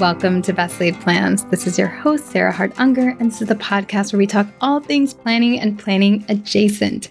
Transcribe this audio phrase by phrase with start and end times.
[0.00, 1.44] welcome to Best Laid Plans.
[1.44, 4.46] This is your host, Sarah Hart Unger, and this is the podcast where we talk
[4.62, 7.10] all things planning and planning adjacent.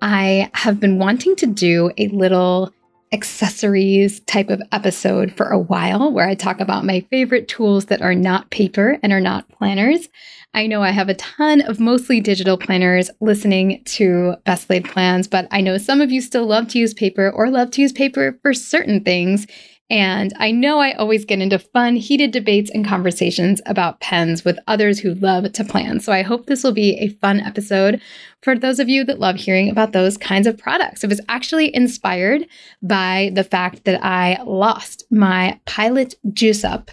[0.00, 2.72] I have been wanting to do a little
[3.12, 8.02] accessories type of episode for a while where I talk about my favorite tools that
[8.02, 10.08] are not paper and are not planners.
[10.54, 15.26] I know I have a ton of mostly digital planners listening to Best Laid Plans,
[15.26, 17.92] but I know some of you still love to use paper or love to use
[17.92, 19.48] paper for certain things.
[19.92, 24.58] And I know I always get into fun, heated debates and conversations about pens with
[24.66, 26.00] others who love to plan.
[26.00, 28.00] So I hope this will be a fun episode
[28.40, 31.04] for those of you that love hearing about those kinds of products.
[31.04, 32.46] It was actually inspired
[32.82, 36.90] by the fact that I lost my Pilot Juice Up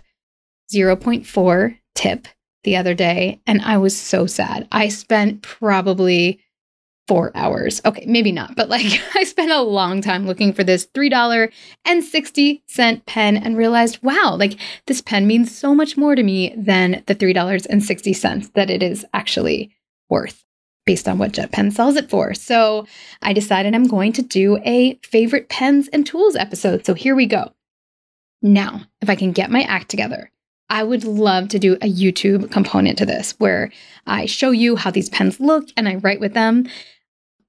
[0.69, 2.27] 0.4 tip
[2.65, 4.67] the other day, and I was so sad.
[4.73, 6.41] I spent probably
[7.09, 7.81] four hours.
[7.85, 13.35] Okay, maybe not, but like I spent a long time looking for this $3.60 pen
[13.35, 18.53] and realized, wow, like this pen means so much more to me than the $3.60
[18.53, 19.71] that it is actually
[20.07, 20.45] worth
[20.85, 22.35] based on what JetPen sells it for.
[22.35, 22.85] So
[23.23, 26.85] I decided I'm going to do a favorite pens and tools episode.
[26.85, 27.53] So here we go.
[28.43, 30.31] Now, if I can get my act together,
[30.69, 33.71] I would love to do a YouTube component to this where
[34.05, 36.67] I show you how these pens look and I write with them.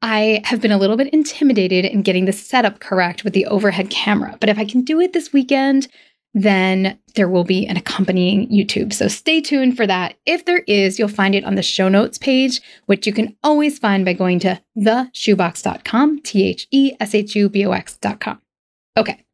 [0.02, 3.90] I have been a little bit intimidated in getting the setup correct with the overhead
[3.90, 5.88] camera, but if I can do it this weekend,
[6.32, 8.92] then there will be an accompanying YouTube.
[8.92, 10.14] So stay tuned for that.
[10.26, 13.78] If there is, you'll find it on the show notes page, which you can always
[13.78, 18.40] find by going to theshubox.com, T H E S H U B O X.com.
[18.96, 19.24] Okay,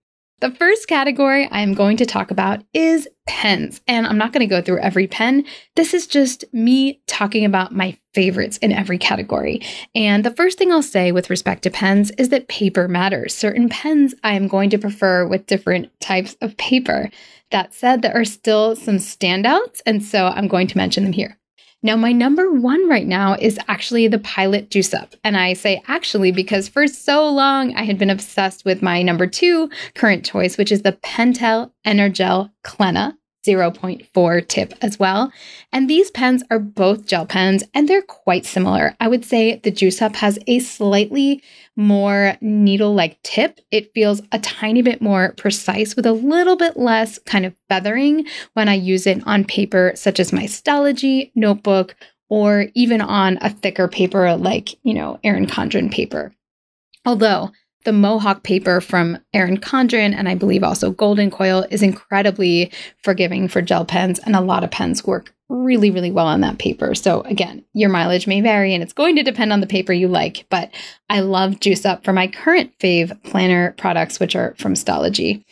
[0.40, 3.80] the first category I'm going to talk about is pens.
[3.88, 5.44] And I'm not going to go through every pen.
[5.76, 9.62] This is just me talking about my favorites in every category.
[9.94, 13.34] And the first thing I'll say with respect to pens is that paper matters.
[13.34, 17.10] Certain pens I am going to prefer with different types of paper.
[17.50, 19.80] That said, there are still some standouts.
[19.86, 21.38] And so I'm going to mention them here.
[21.86, 25.14] Now, my number one right now is actually the Pilot Juice Up.
[25.22, 29.28] And I say actually because for so long I had been obsessed with my number
[29.28, 33.16] two current choice, which is the Pentel Energel Clena.
[33.46, 35.32] 0.4 tip as well.
[35.72, 38.96] And these pens are both gel pens and they're quite similar.
[39.00, 41.42] I would say the Juice Up has a slightly
[41.76, 43.60] more needle like tip.
[43.70, 48.26] It feels a tiny bit more precise with a little bit less kind of feathering
[48.54, 51.94] when I use it on paper, such as my Stalogy notebook
[52.28, 56.32] or even on a thicker paper like, you know, Erin Condren paper.
[57.04, 57.52] Although
[57.86, 63.46] the Mohawk paper from Erin Condren and I believe also Golden Coil is incredibly forgiving
[63.46, 66.96] for gel pens, and a lot of pens work really, really well on that paper.
[66.96, 70.08] So, again, your mileage may vary and it's going to depend on the paper you
[70.08, 70.74] like, but
[71.08, 75.44] I love Juice Up for my current fave planner products, which are from Stalogy.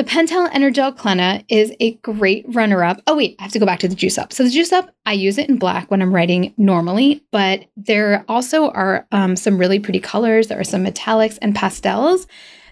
[0.00, 3.02] The Pentel Energel Clena is a great runner up.
[3.06, 4.32] Oh, wait, I have to go back to the Juice Up.
[4.32, 8.24] So, the Juice Up, I use it in black when I'm writing normally, but there
[8.26, 10.48] also are um, some really pretty colors.
[10.48, 12.26] There are some metallics and pastels.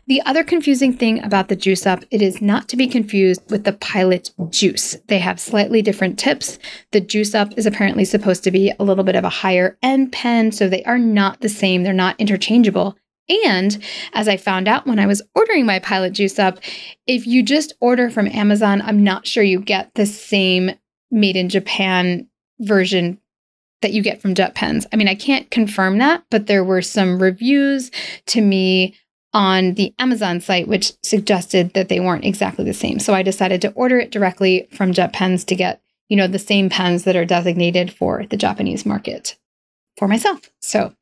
[0.07, 3.65] The other confusing thing about the Juice Up, it is not to be confused with
[3.65, 4.97] the Pilot Juice.
[5.09, 6.59] They have slightly different tips.
[6.93, 10.13] The Juice Up is apparently supposed to be a little bit of a higher end
[10.13, 11.83] pen, so they are not the same.
[11.83, 12.97] They're not interchangeable.
[13.29, 13.79] And
[14.15, 16.59] as I found out when I was ordering my Pilot Juice Up,
[17.07, 20.71] if you just order from Amazon, I'm not sure you get the same
[21.11, 22.29] made in Japan
[22.61, 23.19] version
[23.83, 24.87] that you get from Jet Pens.
[24.93, 27.91] I mean, I can't confirm that, but there were some reviews
[28.27, 28.97] to me
[29.33, 32.99] on the Amazon site which suggested that they weren't exactly the same.
[32.99, 36.39] So I decided to order it directly from Jet Pens to get, you know, the
[36.39, 39.37] same pens that are designated for the Japanese market
[39.97, 40.51] for myself.
[40.61, 40.95] So,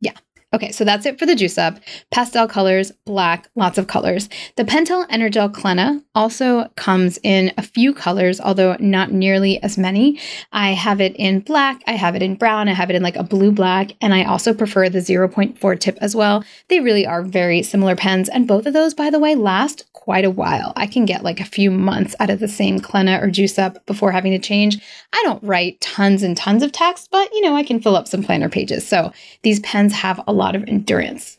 [0.00, 0.16] yeah.
[0.54, 1.78] Okay, so that's it for the Juice Up.
[2.10, 4.28] Pastel colors, black, lots of colors.
[4.56, 10.20] The Pentel Energel Clena also comes in a few colors, although not nearly as many.
[10.52, 13.16] I have it in black, I have it in brown, I have it in like
[13.16, 16.44] a blue black, and I also prefer the 0.4 tip as well.
[16.68, 20.24] They really are very similar pens, and both of those, by the way, last quite
[20.24, 20.72] a while.
[20.76, 23.86] I can get like a few months out of the same Clena or Juice Up
[23.86, 24.78] before having to change.
[25.12, 28.08] I don't write tons and tons of text, but you know, I can fill up
[28.08, 28.86] some planner pages.
[28.86, 29.12] So
[29.42, 31.38] these pens have a lot of endurance.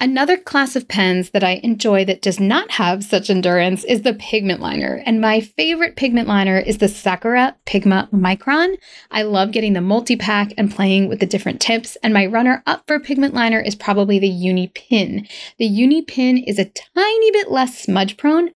[0.00, 4.14] Another class of pens that I enjoy that does not have such endurance is the
[4.14, 5.02] pigment liner.
[5.04, 8.76] And my favorite pigment liner is the Sakura Pigma Micron.
[9.10, 11.96] I love getting the multi pack and playing with the different tips.
[12.02, 15.26] And my runner up for pigment liner is probably the Uni Pin.
[15.58, 18.52] The Uni Pin is a tiny bit less smudge prone,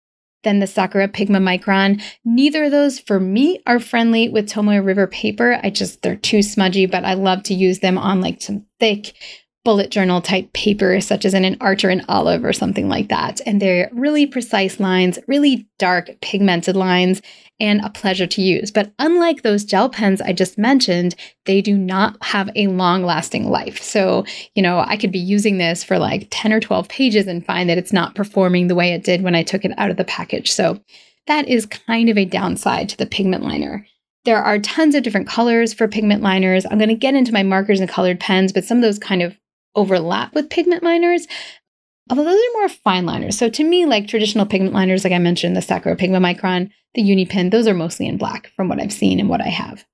[0.45, 2.01] than the Sakura Pigma Micron.
[2.25, 5.59] Neither of those for me are friendly with Tomoe River paper.
[5.63, 9.15] I just, they're too smudgy, but I love to use them on like some thick
[9.69, 13.39] bullet journal type paper, such as in an Archer and Olive or something like that.
[13.45, 17.21] And they're really precise lines, really dark pigmented lines,
[17.61, 18.71] and a pleasure to use.
[18.71, 23.51] But unlike those gel pens I just mentioned, they do not have a long lasting
[23.51, 23.83] life.
[23.83, 24.25] So,
[24.55, 27.69] you know, I could be using this for like 10 or 12 pages and find
[27.69, 30.05] that it's not performing the way it did when I took it out of the
[30.05, 30.51] package.
[30.51, 30.81] So,
[31.27, 33.87] that is kind of a downside to the pigment liner.
[34.25, 36.65] There are tons of different colors for pigment liners.
[36.65, 39.21] I'm going to get into my markers and colored pens, but some of those kind
[39.21, 39.37] of
[39.79, 41.27] overlap with pigment liners.
[42.11, 43.37] Although those are more fine liners.
[43.39, 47.03] So to me, like traditional pigment liners, like I mentioned, the Sakura Pigment Micron, the
[47.03, 49.85] Unipin, those are mostly in black from what I've seen and what I have.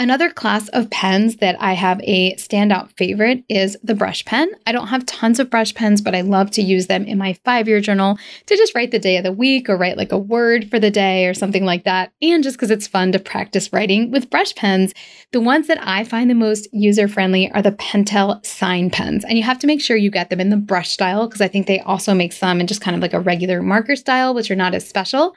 [0.00, 4.48] Another class of pens that I have a standout favorite is the brush pen.
[4.64, 7.32] I don't have tons of brush pens, but I love to use them in my
[7.44, 8.16] five year journal
[8.46, 10.92] to just write the day of the week or write like a word for the
[10.92, 12.12] day or something like that.
[12.22, 14.94] And just because it's fun to practice writing with brush pens,
[15.32, 19.24] the ones that I find the most user friendly are the Pentel sign pens.
[19.24, 21.48] And you have to make sure you get them in the brush style because I
[21.48, 24.48] think they also make some in just kind of like a regular marker style, which
[24.48, 25.34] are not as special.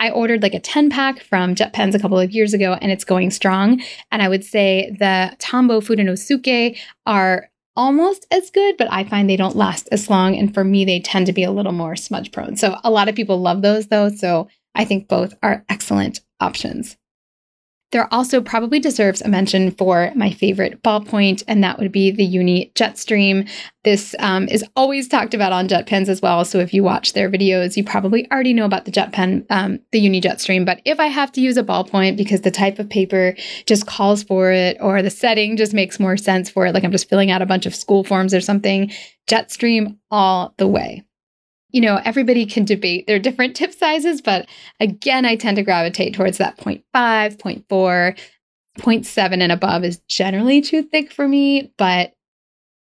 [0.00, 2.90] I ordered like a 10 pack from Jet Pens a couple of years ago and
[2.90, 3.82] it's going strong.
[4.10, 9.36] And I would say the Tombow Fudenosuke are almost as good, but I find they
[9.36, 10.36] don't last as long.
[10.36, 12.56] And for me, they tend to be a little more smudge prone.
[12.56, 14.08] So a lot of people love those though.
[14.08, 16.96] So I think both are excellent options.
[17.92, 22.24] There also probably deserves a mention for my favorite ballpoint, and that would be the
[22.24, 23.48] Uni Jetstream.
[23.82, 26.44] This um, is always talked about on Jet Pens as well.
[26.44, 29.80] So if you watch their videos, you probably already know about the Jet Pen, um,
[29.90, 30.64] the Uni Jetstream.
[30.64, 33.34] But if I have to use a ballpoint because the type of paper
[33.66, 36.92] just calls for it, or the setting just makes more sense for it, like I'm
[36.92, 38.92] just filling out a bunch of school forms or something,
[39.26, 41.04] Jetstream all the way
[41.72, 46.14] you know, everybody can debate their different tip sizes, but again, I tend to gravitate
[46.14, 48.18] towards that 0.5, 0.4,
[48.78, 52.14] 0.7 and above is generally too thick for me, but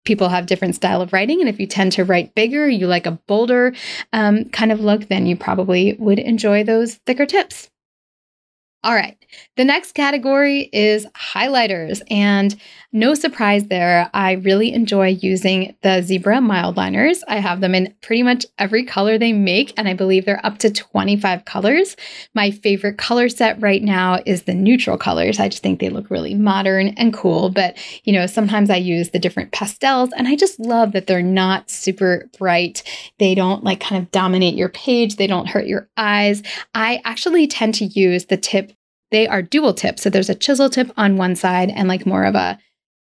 [0.06, 3.06] people have different style of writing and if you tend to write bigger you like
[3.06, 3.74] a bolder
[4.14, 7.70] um, kind of look then you probably would enjoy those thicker tips
[8.84, 9.18] all right.
[9.58, 12.02] The next category is highlighters.
[12.10, 12.56] And
[12.92, 17.24] no surprise there, I really enjoy using the Zebra mild liners.
[17.28, 20.58] I have them in pretty much every color they make, and I believe they're up
[20.60, 21.96] to 25 colors.
[22.34, 25.40] My favorite color set right now is the neutral colors.
[25.40, 27.50] I just think they look really modern and cool.
[27.50, 31.22] But, you know, sometimes I use the different pastels, and I just love that they're
[31.22, 32.82] not super bright.
[33.20, 36.42] They don't like kind of dominate your page, they don't hurt your eyes.
[36.74, 38.69] I actually tend to use the tip
[39.12, 40.00] they are dual tip.
[40.00, 42.60] So there's a chisel tip on one side and like more of a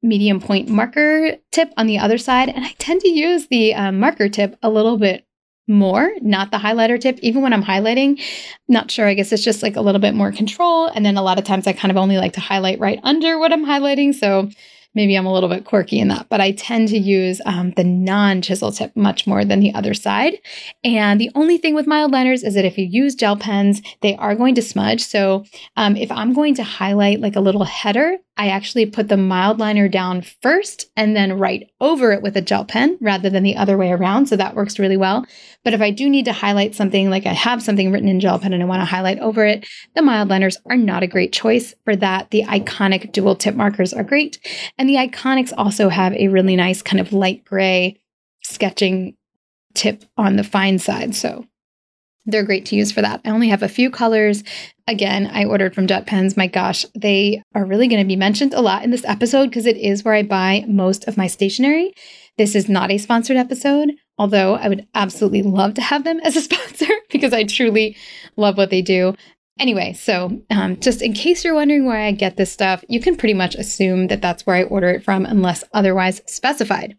[0.02, 2.48] medium point marker tip on the other side.
[2.48, 5.26] And I tend to use the um, marker tip a little bit
[5.66, 8.20] more, not the highlighter tip, even when I'm highlighting.
[8.68, 10.86] Not sure, I guess it's just like a little bit more control.
[10.86, 13.38] And then a lot of times I kind of only like to highlight right under
[13.38, 14.14] what I'm highlighting.
[14.14, 14.48] So
[14.94, 17.84] maybe I'm a little bit quirky in that, but I tend to use um, the
[17.84, 20.38] non chisel tip much more than the other side.
[20.84, 24.16] And the only thing with mild liners is that if you use gel pens, they
[24.16, 25.02] are going to smudge.
[25.02, 25.44] So
[25.76, 29.58] um, if I'm going to highlight like a little header, I actually put the mild
[29.58, 33.56] liner down first and then write over it with a gel pen rather than the
[33.56, 34.26] other way around.
[34.26, 35.26] So that works really well.
[35.64, 38.38] But if I do need to highlight something, like I have something written in gel
[38.38, 41.32] pen and I want to highlight over it, the mild liners are not a great
[41.32, 42.30] choice for that.
[42.30, 44.38] The iconic dual tip markers are great.
[44.78, 48.00] And the iconics also have a really nice kind of light gray
[48.44, 49.16] sketching
[49.74, 51.16] tip on the fine side.
[51.16, 51.44] So
[52.28, 53.22] they're great to use for that.
[53.24, 54.44] I only have a few colors.
[54.86, 56.36] Again, I ordered from Jet Pens.
[56.36, 59.66] My gosh, they are really going to be mentioned a lot in this episode because
[59.66, 61.94] it is where I buy most of my stationery.
[62.36, 66.36] This is not a sponsored episode, although I would absolutely love to have them as
[66.36, 67.96] a sponsor because I truly
[68.36, 69.14] love what they do.
[69.58, 73.16] Anyway, so um, just in case you're wondering where I get this stuff, you can
[73.16, 76.96] pretty much assume that that's where I order it from unless otherwise specified.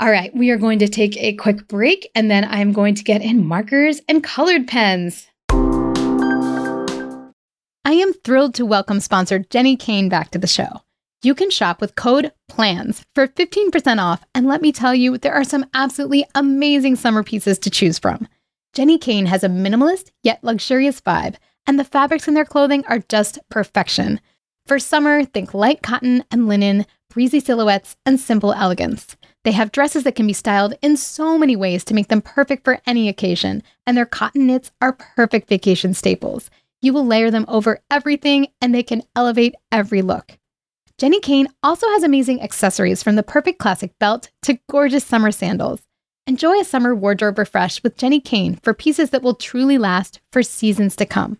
[0.00, 3.02] All right, we are going to take a quick break and then I'm going to
[3.02, 5.26] get in markers and colored pens.
[7.84, 10.82] I am thrilled to welcome sponsor Jenni Kayne back to the show.
[11.24, 15.34] You can shop with code PLANS for 15% off, and let me tell you, there
[15.34, 18.28] are some absolutely amazing summer pieces to choose from.
[18.76, 21.34] Jenni Kayne has a minimalist yet luxurious vibe,
[21.66, 24.20] and the fabrics in their clothing are just perfection.
[24.64, 29.16] For summer, think light cotton and linen, breezy silhouettes, and simple elegance.
[29.44, 32.64] They have dresses that can be styled in so many ways to make them perfect
[32.64, 36.50] for any occasion, and their cotton knits are perfect vacation staples.
[36.82, 40.38] You will layer them over everything, and they can elevate every look.
[41.00, 45.80] Jenni Kayne also has amazing accessories from the perfect classic belt to gorgeous summer sandals.
[46.26, 50.42] Enjoy a summer wardrobe refresh with Jenni Kayne for pieces that will truly last for
[50.42, 51.38] seasons to come.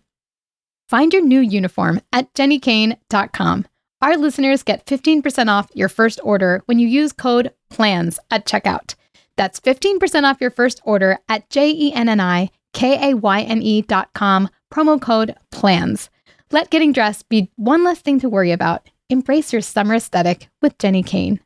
[0.87, 3.67] Find your new uniform at jennikayne.com
[4.01, 8.95] Our listeners get 15% off your first order when you use code PLANS at checkout.
[9.35, 16.09] That's 15% off your first order at J-E-N-N-I-K-A-Y-N-E dot com, promo code PLANS.
[16.51, 18.89] Let getting dressed be one less thing to worry about.
[19.09, 21.39] Embrace your summer aesthetic with Jenni Kayne.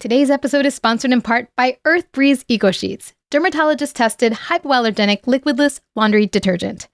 [0.00, 5.80] Today's episode is sponsored in part by Earth Breeze Eco Sheets, dermatologist tested hypoallergenic liquidless
[5.96, 6.88] laundry detergent.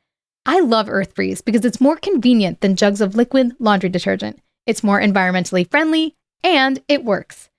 [0.47, 4.41] I love Earth Breeze because it's more convenient than jugs of liquid laundry detergent.
[4.67, 6.15] It's more environmentally friendly,
[6.45, 7.50] and it works.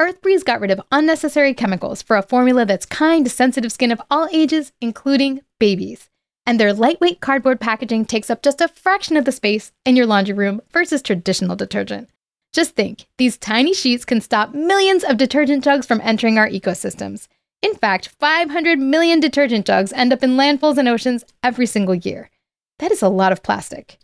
[0.00, 4.00] EarthBreeze got rid of unnecessary chemicals for a formula that's kind to sensitive skin of
[4.08, 6.08] all ages, including babies.
[6.46, 10.06] And their lightweight cardboard packaging takes up just a fraction of the space in your
[10.06, 12.08] laundry room versus traditional detergent.
[12.52, 17.26] Just think, these tiny sheets can stop millions of detergent jugs from entering our ecosystems.
[17.60, 22.30] In fact, 500 million detergent jugs end up in landfills and oceans every single year.
[22.78, 23.98] That is a lot of plastic.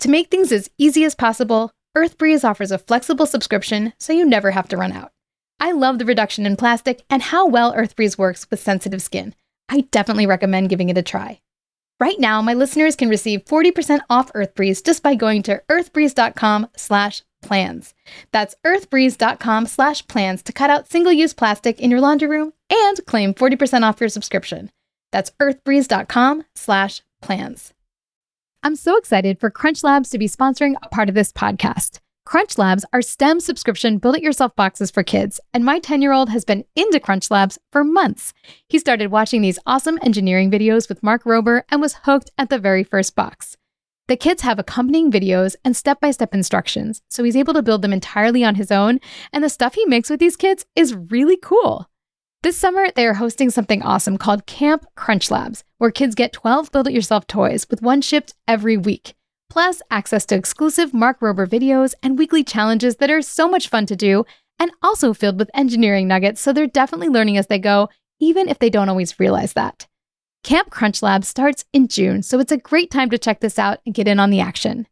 [0.00, 4.50] To make things as easy as possible, EarthBreeze offers a flexible subscription so you never
[4.50, 5.12] have to run out.
[5.60, 9.34] I love the reduction in plastic and how well EarthBreeze works with sensitive skin.
[9.68, 11.40] I definitely recommend giving it a try.
[12.00, 17.22] Right now, my listeners can receive 40% off EarthBreeze just by going to earthbreeze.com slash
[17.42, 17.94] plans.
[18.30, 23.34] That's earthbreeze.com slash plans to cut out single-use plastic in your laundry room and claim
[23.34, 24.70] 40% off your subscription.
[25.10, 27.74] That's earthbreeze.com slash plans.
[28.62, 32.00] I'm so excited for Crunch Labs to be sponsoring a part of this podcast.
[32.28, 36.12] Crunch Labs are STEM subscription build it yourself boxes for kids, and my 10 year
[36.12, 38.34] old has been into Crunch Labs for months.
[38.68, 42.58] He started watching these awesome engineering videos with Mark Rober and was hooked at the
[42.58, 43.56] very first box.
[44.08, 47.80] The kids have accompanying videos and step by step instructions, so he's able to build
[47.80, 49.00] them entirely on his own,
[49.32, 51.88] and the stuff he makes with these kids is really cool.
[52.42, 56.72] This summer, they are hosting something awesome called Camp Crunch Labs, where kids get 12
[56.72, 59.14] build it yourself toys with one shipped every week,
[59.50, 63.86] plus access to exclusive Mark Rober videos and weekly challenges that are so much fun
[63.86, 64.24] to do
[64.58, 67.88] and also filled with engineering nuggets, so they're definitely learning as they go,
[68.20, 69.86] even if they don't always realize that.
[70.44, 73.80] Camp Crunch Labs starts in June, so it's a great time to check this out
[73.84, 74.86] and get in on the action.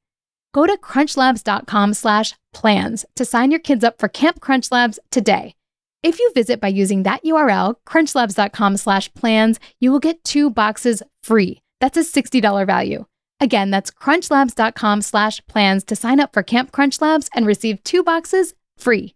[0.53, 5.55] Go to crunchlabs.com/plans to sign your kids up for Camp Crunch Labs today.
[6.03, 11.03] If you visit by using that URL, crunchlabs.com slash plans, you will get two boxes
[11.23, 11.63] free.
[11.81, 13.07] That's a $60 value.
[13.41, 18.03] Again, that's crunchlabs.com slash plans to sign up for Camp Crunch Labs and receive two
[18.03, 19.15] boxes free.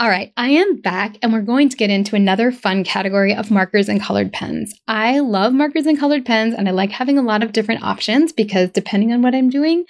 [0.00, 3.50] All right, I am back and we're going to get into another fun category of
[3.50, 4.72] markers and colored pens.
[4.86, 8.32] I love markers and colored pens and I like having a lot of different options
[8.32, 9.84] because depending on what I'm doing,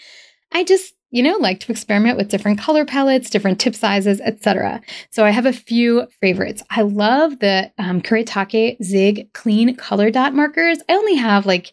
[0.50, 4.80] I just you know, like to experiment with different color palettes, different tip sizes, etc.
[5.10, 6.62] So I have a few favorites.
[6.70, 10.78] I love the um, Kuretake Zig Clean Color Dot markers.
[10.88, 11.72] I only have like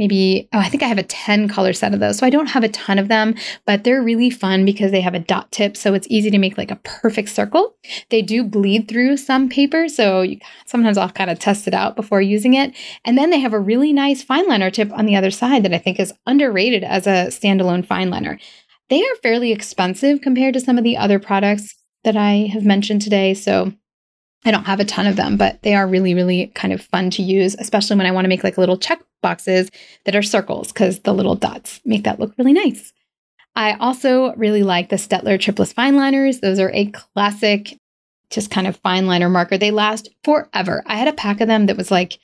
[0.00, 2.16] maybe, oh, I think I have a 10 color set of those.
[2.16, 3.34] So I don't have a ton of them,
[3.66, 5.76] but they're really fun because they have a dot tip.
[5.76, 7.76] So it's easy to make like a perfect circle.
[8.08, 9.88] They do bleed through some paper.
[9.88, 12.74] So you, sometimes I'll kind of test it out before using it.
[13.04, 15.74] And then they have a really nice fine liner tip on the other side that
[15.74, 18.38] I think is underrated as a standalone fine liner.
[18.90, 23.02] They are fairly expensive compared to some of the other products that I have mentioned
[23.02, 23.34] today.
[23.34, 23.72] So
[24.44, 27.10] I don't have a ton of them, but they are really, really kind of fun
[27.10, 29.70] to use, especially when I want to make like little check boxes
[30.04, 32.92] that are circles because the little dots make that look really nice.
[33.54, 36.40] I also really like the Staedtler Triplus Fine Liners.
[36.40, 37.78] Those are a classic,
[38.30, 39.58] just kind of fine liner marker.
[39.58, 40.82] They last forever.
[40.86, 42.18] I had a pack of them that was like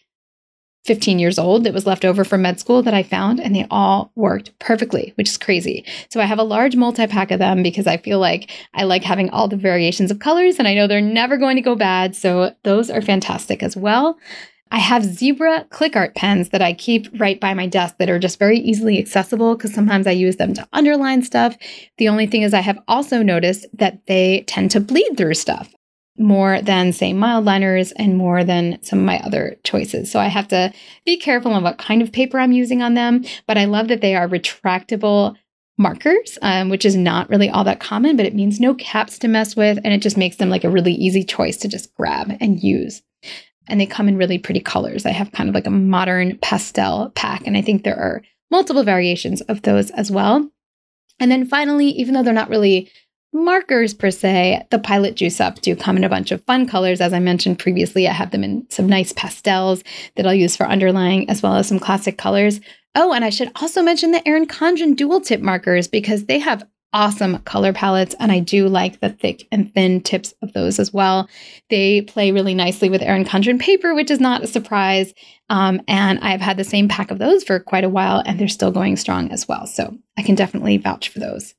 [0.87, 3.67] 15 years old that was left over from med school that I found, and they
[3.71, 5.85] all worked perfectly, which is crazy.
[6.11, 9.03] So I have a large multi pack of them because I feel like I like
[9.03, 12.15] having all the variations of colors, and I know they're never going to go bad.
[12.15, 14.19] So those are fantastic as well.
[14.71, 18.19] I have zebra click art pens that I keep right by my desk that are
[18.19, 21.57] just very easily accessible because sometimes I use them to underline stuff.
[21.99, 25.73] The only thing is, I have also noticed that they tend to bleed through stuff
[26.19, 30.11] more than, say, mild liners and more than some of my other choices.
[30.11, 30.73] So I have to
[31.05, 33.25] be careful on what kind of paper I'm using on them.
[33.47, 35.37] But I love that they are retractable
[35.79, 39.29] markers, um, which is not really all that common, but it means no caps to
[39.29, 39.79] mess with.
[39.85, 43.03] And it just makes them like a really easy choice to just grab and use.
[43.69, 45.05] And they come in really pretty colors.
[45.05, 47.47] I have kind of like a modern pastel pack.
[47.47, 50.49] And I think there are multiple variations of those as well.
[51.19, 52.91] And then finally, even though they're not really
[53.33, 57.01] markers per se, the Pilot Juice Up do come in a bunch of fun colors.
[57.01, 59.83] As I mentioned previously, I have them in some nice pastels
[60.17, 62.61] that I'll use for underlying, as well as some classic colors.
[62.95, 66.67] Oh, and I should also mention the Erin Condren dual tip markers because they have
[66.93, 70.95] awesome color palettes, and I do like the thick and thin tips of those as
[70.95, 71.29] well.
[71.69, 75.13] They play really nicely with Erin Condren paper, which is not a surprise.
[75.51, 78.49] Um, and I've had the same pack of those for quite a while, and they're
[78.49, 79.67] still going strong as well.
[79.67, 81.55] So I can definitely vouch for those.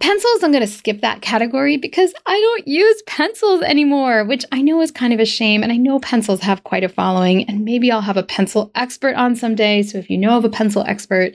[0.00, 4.62] Pencils, I'm going to skip that category because I don't use pencils anymore, which I
[4.62, 5.62] know is kind of a shame.
[5.62, 9.16] And I know pencils have quite a following, and maybe I'll have a pencil expert
[9.16, 9.82] on someday.
[9.82, 11.34] So if you know of a pencil expert,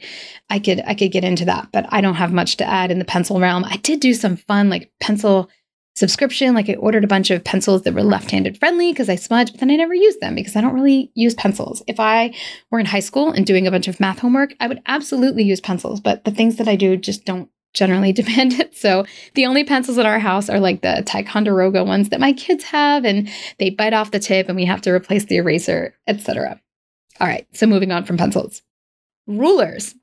[0.49, 1.69] I could I could get into that.
[1.73, 3.65] But I don't have much to add in the pencil realm.
[3.65, 5.49] I did do some fun like pencil
[5.95, 6.55] subscription.
[6.55, 9.59] Like I ordered a bunch of pencils that were left-handed friendly because I smudge, but
[9.59, 11.83] then I never used them because I don't really use pencils.
[11.87, 12.33] If I
[12.71, 15.61] were in high school and doing a bunch of math homework, I would absolutely use
[15.61, 18.75] pencils, but the things that I do just don't generally demand it.
[18.75, 22.63] So the only pencils in our house are like the Ticonderoga ones that my kids
[22.65, 26.59] have, and they bite off the tip and we have to replace the eraser, etc.
[27.19, 28.61] All right, so moving on from pencils.
[29.27, 29.95] Rulers.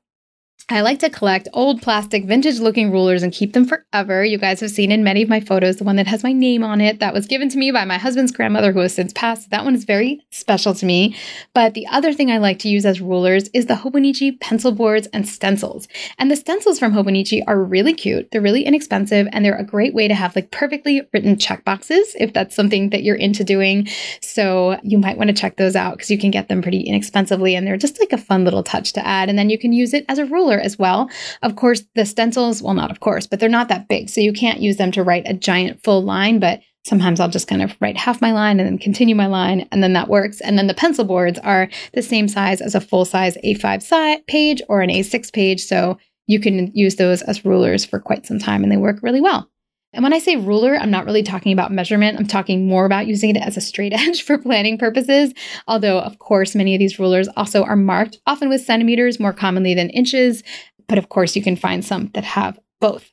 [0.69, 4.23] I like to collect old plastic vintage looking rulers and keep them forever.
[4.23, 6.63] You guys have seen in many of my photos the one that has my name
[6.63, 9.49] on it that was given to me by my husband's grandmother who has since passed.
[9.49, 11.15] That one is very special to me.
[11.53, 15.07] But the other thing I like to use as rulers is the Hobonichi pencil boards
[15.13, 15.87] and stencils.
[16.17, 18.31] And the stencils from Hobonichi are really cute.
[18.31, 22.15] They're really inexpensive and they're a great way to have like perfectly written check boxes
[22.19, 23.87] if that's something that you're into doing.
[24.21, 27.55] So you might want to check those out because you can get them pretty inexpensively
[27.55, 29.27] and they're just like a fun little touch to add.
[29.27, 31.09] And then you can use it as a ruler as well.
[31.41, 34.09] Of course, the stencils, well, not of course, but they're not that big.
[34.09, 37.47] So you can't use them to write a giant full line, but sometimes I'll just
[37.47, 40.41] kind of write half my line and then continue my line, and then that works.
[40.41, 44.23] And then the pencil boards are the same size as a full size A5 si-
[44.27, 45.63] page or an A6 page.
[45.63, 49.21] So you can use those as rulers for quite some time and they work really
[49.21, 49.50] well.
[49.93, 52.17] And when I say ruler, I'm not really talking about measurement.
[52.17, 55.33] I'm talking more about using it as a straight edge for planning purposes.
[55.67, 59.73] Although, of course, many of these rulers also are marked, often with centimeters more commonly
[59.73, 60.43] than inches.
[60.87, 63.11] But of course, you can find some that have both.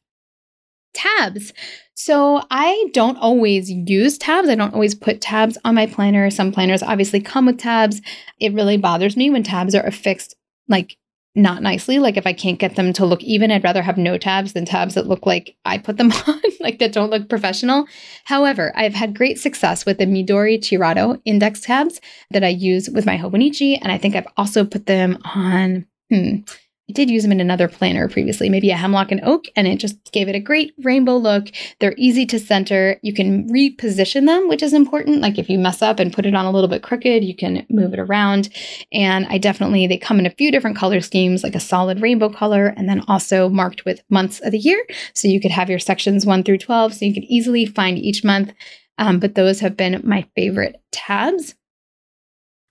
[0.95, 1.53] Tabs.
[1.95, 4.49] So I don't always use tabs.
[4.49, 6.31] I don't always put tabs on my planner.
[6.31, 8.01] Some planners obviously come with tabs.
[8.41, 10.35] It really bothers me when tabs are affixed
[10.69, 10.97] like
[11.39, 11.99] not nicely.
[11.99, 14.65] Like if I can't get them to look even, I'd rather have no tabs than
[14.65, 17.87] tabs that look like I put them on, like that don't look professional.
[18.25, 23.07] However, I've had great success with the Midori Chiratto index tabs that I use with
[23.07, 23.79] my Hobonichi.
[23.81, 26.39] And I think I've also put them on, hmm,
[26.89, 29.77] I did use them in another planner previously, maybe a hemlock and oak, and it
[29.77, 31.49] just gave it a great rainbow look.
[31.81, 32.99] They're easy to center.
[33.03, 35.21] You can reposition them, which is important.
[35.21, 37.67] Like if you mess up and put it on a little bit crooked, you can
[37.69, 38.49] move it around.
[38.91, 42.31] And I definitely, they come in a few different color schemes, like a solid rainbow
[42.31, 44.83] color, and then also marked with months of the year.
[45.13, 48.25] So you could have your sections one through 12, so you could easily find each
[48.25, 48.53] month.
[48.97, 51.55] Um, but those have been my favorite tabs.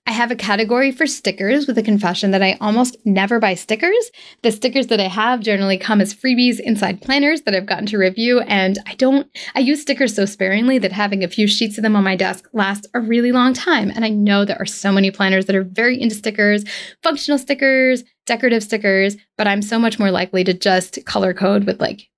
[0.08, 4.10] I have a category for stickers with a confession that I almost never buy stickers.
[4.40, 7.98] The stickers that I have generally come as freebies inside planners that I've gotten to
[7.98, 11.82] review, and I don't, I use stickers so sparingly that having a few sheets of
[11.82, 13.90] them on my desk lasts a really long time.
[13.90, 16.64] And I know there are so many planners that are very into stickers,
[17.02, 21.82] functional stickers, decorative stickers, but I'm so much more likely to just color code with
[21.82, 22.08] like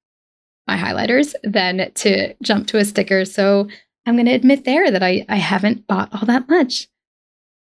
[0.69, 3.25] my highlighters than to jump to a sticker.
[3.25, 3.67] So
[4.07, 6.87] I'm going to admit there that I, I haven't bought all that much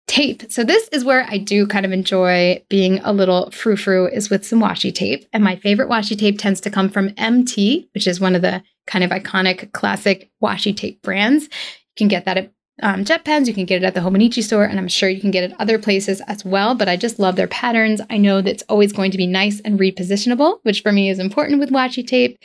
[0.07, 0.51] tape.
[0.51, 4.45] So this is where I do kind of enjoy being a little frou-frou is with
[4.45, 5.27] some washi tape.
[5.33, 8.63] And my favorite washi tape tends to come from MT, which is one of the
[8.87, 11.43] kind of iconic classic washi tape brands.
[11.43, 11.49] You
[11.97, 13.47] can get that at um, jet pens.
[13.47, 15.55] You can get it at the Hobonichi store, and I'm sure you can get it
[15.59, 16.75] other places as well.
[16.75, 18.01] But I just love their patterns.
[18.09, 21.19] I know that it's always going to be nice and repositionable, which for me is
[21.19, 22.39] important with washi tape.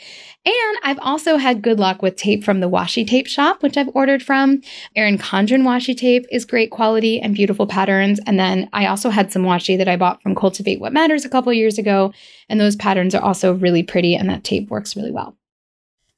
[0.45, 3.89] And I've also had good luck with tape from the washi tape shop, which I've
[3.93, 4.61] ordered from.
[4.95, 8.19] Erin Condren washi tape is great quality and beautiful patterns.
[8.25, 11.29] And then I also had some washi that I bought from Cultivate What Matters a
[11.29, 12.13] couple years ago,
[12.49, 15.37] and those patterns are also really pretty, and that tape works really well.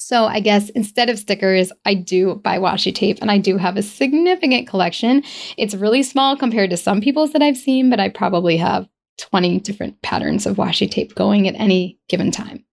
[0.06, 3.76] So I guess instead of stickers, I do buy washi tape and I do have
[3.76, 5.24] a significant collection.
[5.58, 8.88] It's really small compared to some people's that I've seen, but I probably have
[9.18, 12.64] 20 different patterns of washi tape going at any given time.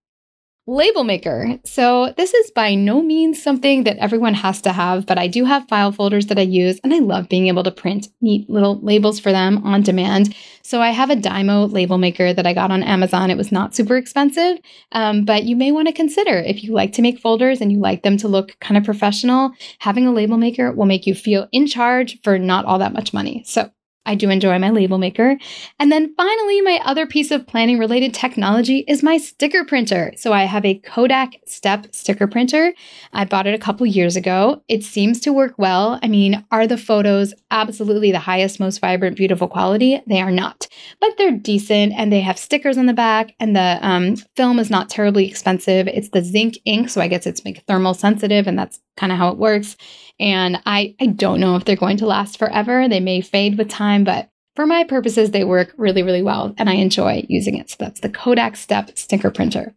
[0.68, 1.59] Label maker.
[1.64, 5.44] So, this is by no means something that everyone has to have, but I do
[5.44, 8.79] have file folders that I use, and I love being able to print neat little
[8.81, 10.37] labels for them on demand.
[10.62, 13.29] So, I have a Dymo label maker that I got on Amazon.
[13.29, 14.61] It was not super expensive,
[14.92, 17.81] um, but you may want to consider if you like to make folders and you
[17.81, 21.48] like them to look kind of professional, having a label maker will make you feel
[21.51, 23.42] in charge for not all that much money.
[23.44, 23.72] So,
[24.04, 25.38] I do enjoy my label maker.
[25.78, 30.12] And then finally, my other piece of planning related technology is my sticker printer.
[30.16, 32.74] So I have a Kodak Step sticker printer.
[33.12, 34.62] I bought it a couple years ago.
[34.68, 36.00] It seems to work well.
[36.02, 40.02] I mean, are the photos absolutely the highest, most vibrant, beautiful quality?
[40.06, 40.66] They are not,
[41.00, 44.70] but they're decent and they have stickers on the back and the um, film is
[44.70, 45.86] not terribly expensive.
[45.86, 49.18] It's the Zink ink, so I guess it's like thermal sensitive and that's kind of
[49.18, 49.76] how it works.
[50.20, 52.88] And I, I don't know if they're going to last forever.
[52.88, 56.68] They may fade with time, but for my purposes, they work really, really well and
[56.68, 57.70] I enjoy using it.
[57.70, 59.75] So that's the Kodak Step sticker printer.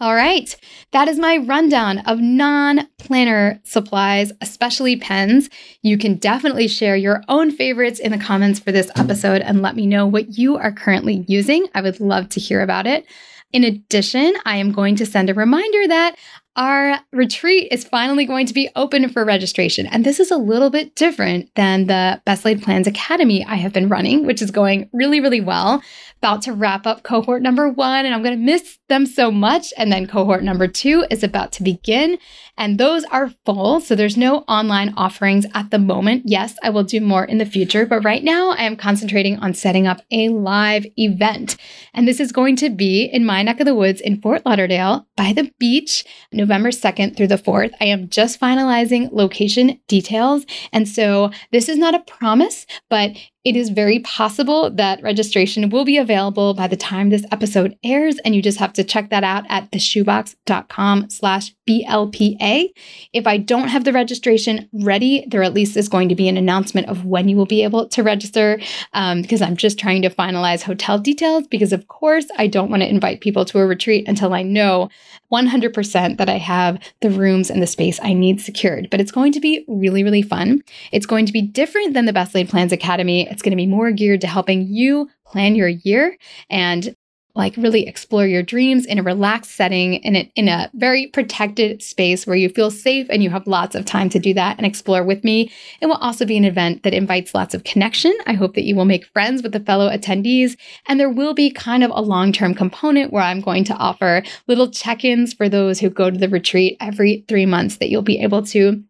[0.00, 0.54] All right,
[0.90, 5.48] that is my rundown of non planner supplies, especially pens.
[5.82, 9.76] You can definitely share your own favorites in the comments for this episode and let
[9.76, 11.68] me know what you are currently using.
[11.76, 13.06] I would love to hear about it.
[13.52, 16.16] In addition, I am going to send a reminder that
[16.56, 19.86] our retreat is finally going to be open for registration.
[19.86, 23.72] And this is a little bit different than the Best Laid Plans Academy I have
[23.72, 25.82] been running, which is going really, really well.
[26.18, 29.74] About to wrap up cohort number one, and I'm going to miss them so much.
[29.76, 32.18] And then cohort number two is about to begin,
[32.56, 33.80] and those are full.
[33.80, 36.22] So there's no online offerings at the moment.
[36.24, 39.52] Yes, I will do more in the future, but right now I am concentrating on
[39.52, 41.56] setting up a live event.
[41.92, 45.06] And this is going to be in my neck of the woods in Fort Lauderdale
[45.16, 46.06] by the beach.
[46.44, 47.72] November 2nd through the 4th.
[47.80, 50.44] I am just finalizing location details.
[50.72, 53.12] And so this is not a promise, but
[53.44, 58.18] it is very possible that registration will be available by the time this episode airs,
[58.24, 62.72] and you just have to check that out at theshubox.com slash BLPA.
[63.12, 66.36] If I don't have the registration ready, there at least is going to be an
[66.36, 68.60] announcement of when you will be able to register
[68.92, 72.82] um, because I'm just trying to finalize hotel details because, of course, I don't want
[72.82, 74.90] to invite people to a retreat until I know
[75.32, 78.88] 100% that I have the rooms and the space I need secured.
[78.90, 80.62] But it's going to be really, really fun.
[80.92, 83.28] It's going to be different than the Best Laid Plans Academy.
[83.28, 86.16] It's going to be more geared to helping you plan your year
[86.50, 86.94] and
[87.34, 91.82] like really explore your dreams in a relaxed setting in a, in a very protected
[91.82, 94.66] space where you feel safe and you have lots of time to do that and
[94.66, 95.50] explore with me.
[95.80, 98.16] It will also be an event that invites lots of connection.
[98.26, 100.56] I hope that you will make friends with the fellow attendees.
[100.86, 104.22] And there will be kind of a long term component where I'm going to offer
[104.46, 108.02] little check ins for those who go to the retreat every three months that you'll
[108.02, 108.82] be able to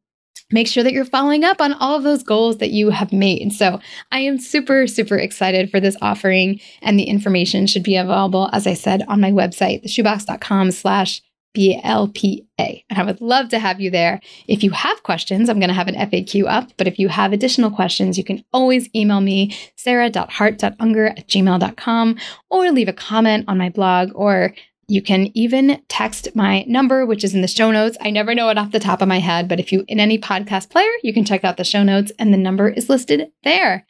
[0.51, 3.53] make sure that you're following up on all of those goals that you have made.
[3.53, 3.81] So
[4.13, 8.67] I am super, super excited for this offering and the information should be available, as
[8.67, 11.23] I said, on my website, theshubox.com slash
[11.57, 12.85] BLPA.
[12.91, 14.21] And I would love to have you there.
[14.49, 17.33] If you have questions, I'm going to have an FAQ up, but if you have
[17.33, 22.17] additional questions, you can always email me, sarah.hart.unger at gmail.com,
[22.51, 24.53] or leave a comment on my blog or
[24.89, 27.97] you can even text my number, which is in the show notes.
[28.01, 30.19] I never know it off the top of my head, but if you in any
[30.19, 33.87] podcast player, you can check out the show notes and the number is listed there.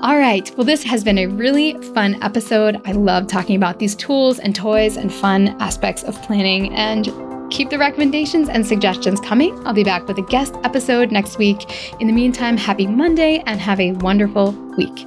[0.00, 0.48] All right.
[0.56, 2.80] Well, this has been a really fun episode.
[2.86, 7.08] I love talking about these tools and toys and fun aspects of planning and
[7.50, 9.58] keep the recommendations and suggestions coming.
[9.66, 11.92] I'll be back with a guest episode next week.
[12.00, 15.06] In the meantime, happy Monday and have a wonderful week.